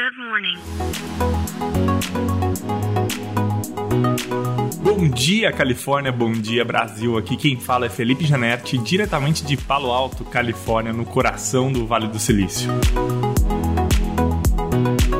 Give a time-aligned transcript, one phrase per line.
[0.00, 0.56] Good morning.
[4.82, 6.10] Bom dia, Califórnia.
[6.10, 7.18] Bom dia, Brasil.
[7.18, 12.08] Aqui quem fala é Felipe Janetti, diretamente de Palo Alto, Califórnia, no coração do Vale
[12.08, 12.70] do Silício.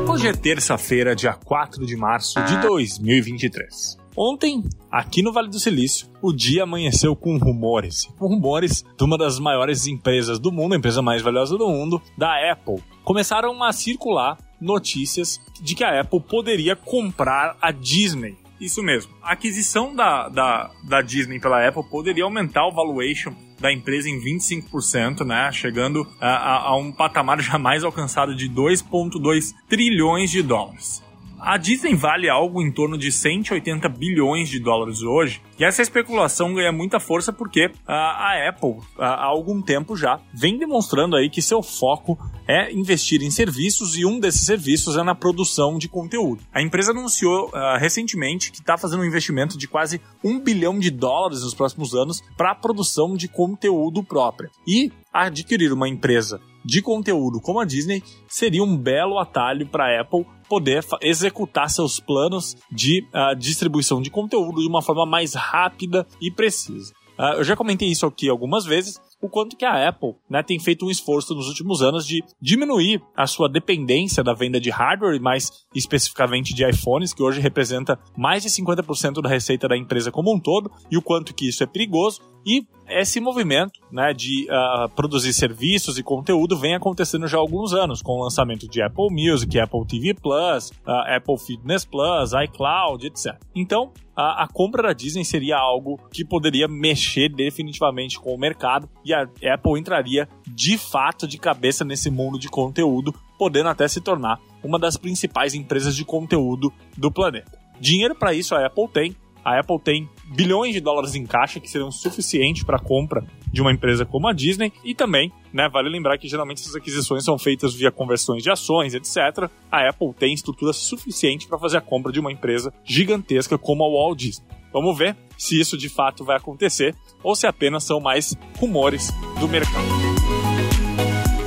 [0.09, 3.99] Hoje é terça-feira, dia 4 de março de 2023.
[4.17, 8.07] Ontem, aqui no Vale do Silício, o dia amanheceu com rumores.
[8.17, 12.01] Com rumores de uma das maiores empresas do mundo, a empresa mais valiosa do mundo,
[12.17, 12.81] da Apple.
[13.03, 18.37] Começaram a circular notícias de que a Apple poderia comprar a Disney.
[18.59, 19.11] Isso mesmo.
[19.23, 24.19] A aquisição da, da, da Disney pela Apple poderia aumentar o valuation da empresa em
[24.19, 25.51] 25%, né?
[25.51, 31.03] Chegando a, a, a um patamar jamais alcançado de 2,2 trilhões de dólares.
[31.43, 36.53] A Disney vale algo em torno de 180 bilhões de dólares hoje, e essa especulação
[36.53, 41.41] ganha muita força porque a, a Apple, há algum tempo já, vem demonstrando aí que
[41.41, 42.15] seu foco
[42.47, 46.43] é investir em serviços e um desses serviços é na produção de conteúdo.
[46.53, 50.91] A empresa anunciou uh, recentemente que está fazendo um investimento de quase um bilhão de
[50.91, 54.51] dólares nos próximos anos para a produção de conteúdo própria.
[54.67, 60.01] E adquirir uma empresa de conteúdo como a Disney seria um belo atalho para a
[60.01, 66.05] Apple poder executar seus planos de uh, distribuição de conteúdo de uma forma mais rápida
[66.21, 66.93] e precisa.
[67.17, 70.59] Uh, eu já comentei isso aqui algumas vezes, o quanto que a Apple né, tem
[70.59, 75.21] feito um esforço nos últimos anos de diminuir a sua dependência da venda de hardware,
[75.21, 80.33] mais especificamente de iPhones, que hoje representa mais de 50% da receita da empresa como
[80.33, 82.21] um todo, e o quanto que isso é perigoso.
[82.45, 87.73] E esse movimento né, de uh, produzir serviços e conteúdo vem acontecendo já há alguns
[87.73, 93.05] anos, com o lançamento de Apple Music, Apple TV Plus, uh, Apple Fitness Plus, iCloud,
[93.05, 93.39] etc.
[93.55, 98.89] Então, a, a, compra da Disney seria algo que poderia mexer definitivamente com o mercado
[99.05, 99.23] e a
[99.53, 104.79] Apple entraria de fato de cabeça nesse mundo de conteúdo, podendo até se tornar uma
[104.79, 107.59] das principais empresas de conteúdo do planeta.
[107.79, 111.69] Dinheiro para isso a Apple tem, a Apple tem bilhões de dólares em caixa que
[111.69, 115.89] seriam suficientes para a compra de uma empresa como a Disney e também, né, vale
[115.89, 119.49] lembrar que geralmente essas aquisições são feitas via conversões de ações, etc.
[119.71, 123.89] A Apple tem estrutura suficiente para fazer a compra de uma empresa gigantesca como a
[123.89, 124.60] Walt Disney.
[124.71, 129.47] Vamos ver se isso de fato vai acontecer ou se apenas são mais rumores do
[129.47, 129.85] mercado.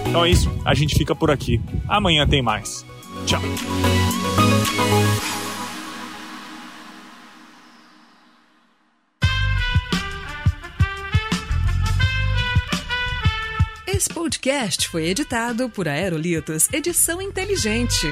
[0.09, 1.61] Então é isso, a gente fica por aqui.
[1.89, 2.85] Amanhã tem mais.
[3.27, 3.41] Tchau.
[13.87, 18.07] Esse podcast foi editado por Aerolitos Edição Inteligente.